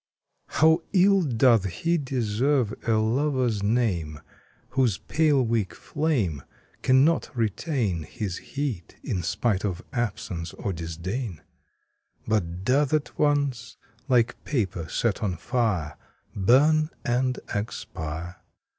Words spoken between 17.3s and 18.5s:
expire